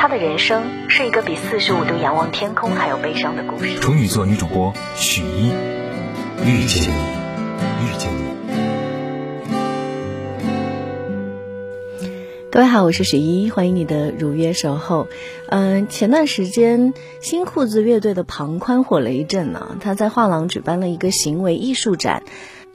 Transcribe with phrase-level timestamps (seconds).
[0.00, 3.78] 他的人生是一个比四十五度仰望天空还要悲伤的故事。
[3.80, 5.48] 处女座女主播许一，
[6.42, 8.22] 遇见你，遇见你。
[12.50, 15.06] 各位好，我是许一，欢迎你的如约守候。
[15.48, 22.22] 嗯、前段时间新裤子乐队的庞宽火了一阵呢、他在画廊举办了一个行为艺术展。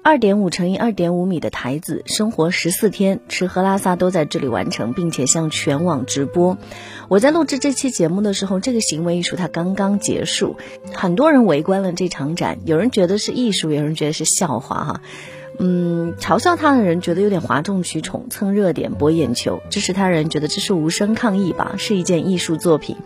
[0.07, 6.59] 二点五乘以二点五米的台子，生活十四天，吃喝拉撒都在这里完成，并且向全网直播。
[7.07, 10.57] 我在录制这期节目的时候，这个行为艺术它刚刚结束，
[10.93, 15.01] 很多人围观了这场展，有人觉得是艺术，有人觉得是笑话哈。
[15.57, 22.97] 嗯，嘲笑他的人觉得有点哗众取宠，蹭热点博眼球；支持他人觉得这是无声抗议吧，是一件艺术作品。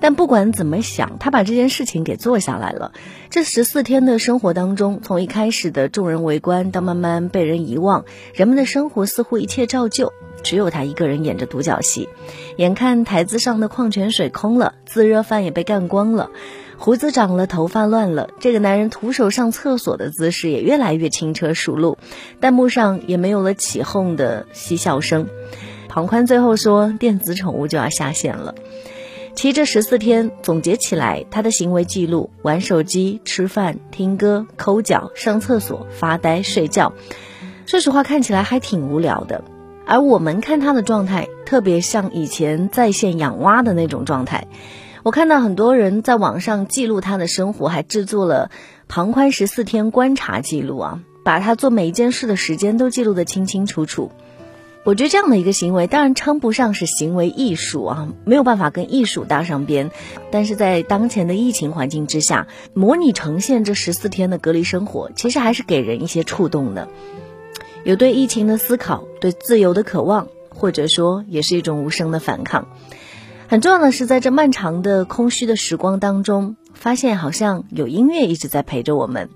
[0.00, 2.92] 但不管怎么想，他把这件事情给做下来了。
[3.28, 12.08] 这十四天的生活当中，从一开始的众人围观，到慢慢被人遗忘，人们的生活似乎一切照旧，只有他一个人演着独角戏。
[12.56, 16.30] 眼看台子上的矿泉水空了，自热饭也被干光了。
[16.78, 21.98] 胡子长了，头发乱了，这个男人徒手上厕所的姿势也越来越轻车熟路，
[22.40, 25.28] 弹幕上也没有了起哄的嬉笑声。
[25.90, 28.54] 庞宽最后说，电子宠物就要下线了。
[29.34, 36.92] 其实这十四天总结起来，他的行为记录：玩手机、吃饭、听歌、抠脚、上厕所、发呆、睡觉。
[37.64, 39.44] 说实话，看起来还挺无聊的。
[39.86, 44.46] 而我们看他的状态，特别像以前在线养蛙的那种状态。
[45.02, 48.50] 我看到很多人在网上记录他的生活，还制作了
[48.88, 54.12] 旁观十四天观察记录啊，把他做每一件事的时间都记录得清清楚楚。
[54.82, 59.90] 我觉得这样的一个行为，当然称不上是行为艺术啊，没有办法跟艺术搭上边。
[60.30, 66.88] 但是在当前的疫情环境之下，模拟呈现这十四天的隔离生活，其实还是给人一些触动的。
[67.84, 72.68] 有对疫情的思考，对自由的渴望，或者说也是一种无声的反抗。
[73.48, 79.28] 很重要的是，在这漫长的空虚的时光当中，发现好像有音乐一直在陪着我们。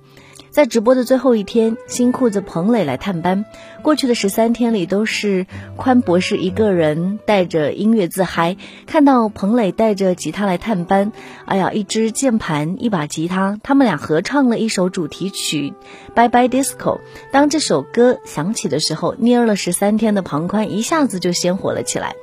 [0.55, 3.45] 在直播的最后一天，新裤子彭磊来探班。
[3.83, 8.57] 过去的十三天里，都是宽博士一个人带着音乐自嗨。
[8.87, 11.11] 看到彭磊带着吉他来探班，
[11.45, 15.75] 哎呀，一支键盘，一把吉他，他们俩合唱了一首主题曲
[16.15, 16.99] 《Bye Bye Disco》。
[17.33, 22.15] 当这首歌响起的时候，蔫了十三天的庞宽一下子就鲜活了起来。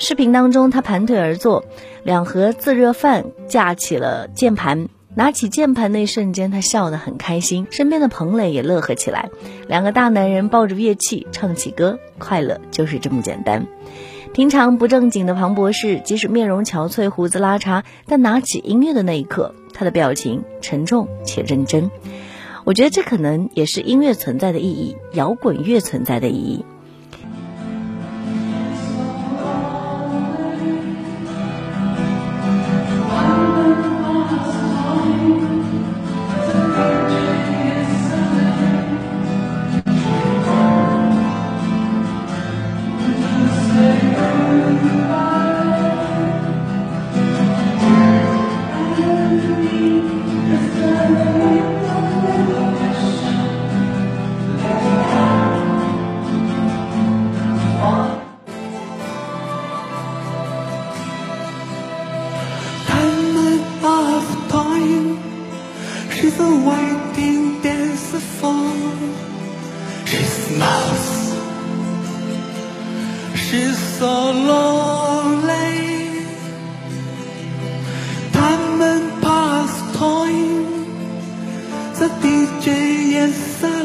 [0.00, 1.64] 视频当中，他盘腿而坐，
[2.02, 4.88] 两盒自热饭架起了键盘。
[5.18, 9.30] 拿起键盘那一瞬间，他笑得很开心，身边的彭磊也乐呵起来。
[9.66, 13.66] 两个大男人抱着乐器唱起歌，快乐就是这么简单。
[14.32, 21.90] 平常不正经的庞博士，即使面容憔悴、胡子拉碴，但拿起音乐的那一刻，他的表情沉重且认真。
[22.62, 26.64] 我觉得这可能也是音乐存在的意义，摇滚乐存在的意义。
[66.70, 68.72] Waiting dancer for.
[70.08, 71.08] She smiles.
[73.44, 74.14] She's so
[74.50, 75.74] lonely.
[78.32, 80.64] Time and past time,
[81.98, 82.66] the DJ
[83.24, 83.77] is silent.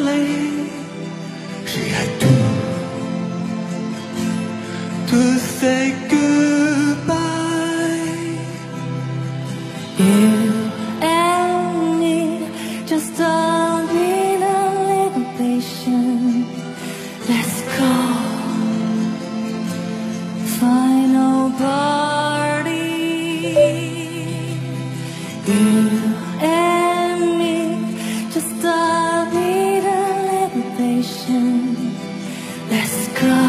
[32.76, 33.42] Let's go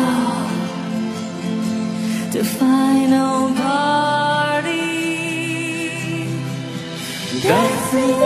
[2.32, 4.84] to final party.
[7.42, 8.23] Dancing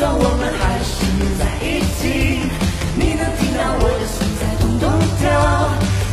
[0.00, 1.04] 装我们还是
[1.36, 2.40] 在一起。
[2.96, 4.88] 你能听到我的心在咚咚
[5.20, 5.28] 跳，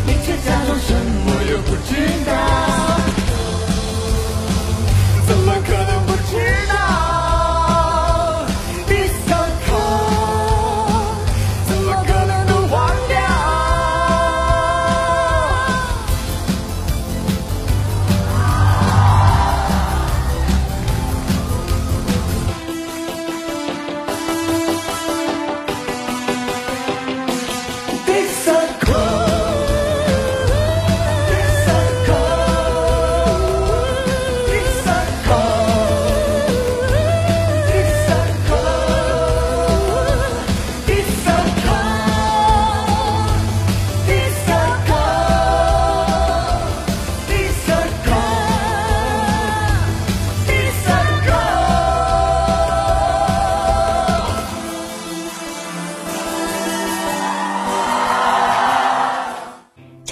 [0.05, 0.91] 你却假装什
[1.23, 1.95] 么也不知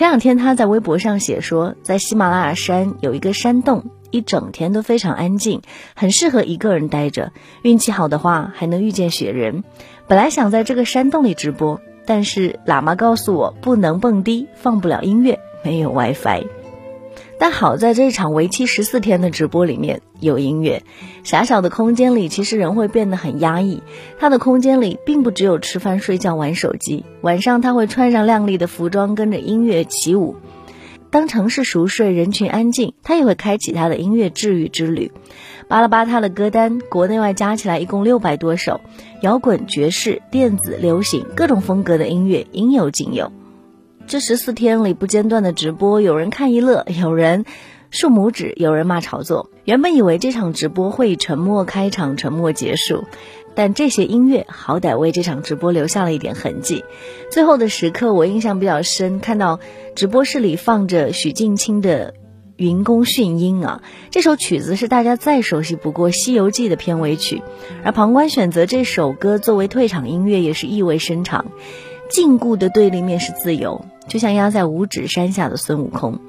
[0.06, 5.63] 前两天他在微博上写说，在喜马拉雅山有一个山洞，一整天都非常安静，
[5.96, 7.31] 很适合一个人待着。
[7.63, 9.63] 运气好的话，还能遇见雪人。
[10.07, 16.64] 本来想在这个山洞里直播，但是喇嘛告诉我不能蹦迪，放不了音乐，没有 WiFi。
[17.37, 20.83] 但好在这场为期十四天的直播里面有音乐，
[21.23, 23.83] 狭小的空间里其实人会变得很压抑。
[24.19, 30.37] 他的空间里并不只有吃饭、睡觉、玩手机，晚上他会穿上亮丽的服装，跟着音乐起舞。
[31.11, 35.11] 当城市熟睡，人群安静，他也会开启他的音乐治愈之旅。
[35.68, 38.81] 巴拉巴他的歌单，国内外加起来一共六百多首，
[39.21, 43.31] 摇滚、爵士、电子、流行各种风格的音乐应有尽有。
[44.07, 47.44] 这十四天里不间断的直播，有人看一乐，有人
[47.90, 49.50] 竖拇指，有人骂炒作。
[49.64, 53.06] 原本以为这场直播会以沉默开场，沉默结束，
[53.56, 56.83] 但这些音乐好歹为这场直播留下了一点痕迹。
[57.31, 59.59] 最后的时刻，我印象比较深，看到
[59.95, 62.14] 直播室里放着许镜清的。
[62.57, 67.42] 云宫迅音啊，这首曲子是大家再熟悉不过《西游记》的片尾曲，
[67.83, 71.47] 而旁观选择这首歌作为退场音乐也是意味深长。
[72.09, 76.19] 禁锢的对立面是自由，就像压在五指山下的孙悟空。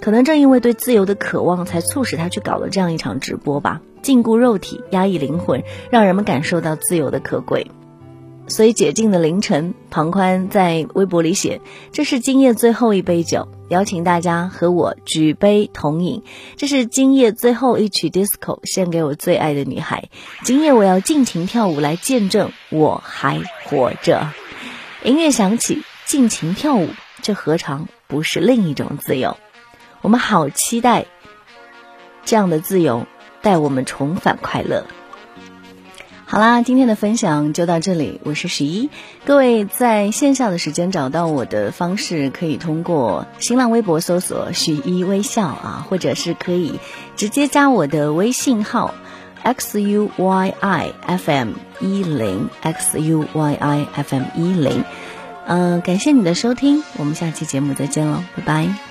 [0.00, 3.80] 可能正因为对自由的渴望，才促使他去搞了这样一场直播吧。
[4.02, 7.70] 禁锢肉体，压抑灵魂，让人们感受到自由的可贵。
[8.48, 16.22] 所以解禁的凌晨，庞宽在微博里写：“这是今夜最后一杯酒，邀请大家和我举杯同饮。
[16.56, 20.10] 这是今夜最后一曲 disco，献给我最爱的女孩。
[20.44, 24.28] 今夜我要尽情跳舞来见证我还活着。”
[25.06, 26.88] 音乐响起，尽情跳舞，
[27.22, 29.36] 这何尝不是另一种自由？
[30.00, 31.06] 我们好期待
[32.24, 33.06] 这样的自由
[33.40, 34.84] 带我们重返快乐。
[36.24, 38.90] 好啦，今天的分享就到这里，我是十一。
[39.24, 46.80] 各位在线下的时间找到我的方式，可以通过新浪微博搜索“许一微笑”啊，或者是可以
[47.14, 48.92] 直接加我的微信号
[49.46, 54.82] x u y i f m 一零 x u y i f m 一零。
[55.46, 58.85] 嗯，感谢你的收听，我们下期节目再见喽，拜拜。